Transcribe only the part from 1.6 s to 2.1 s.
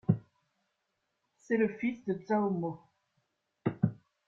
fils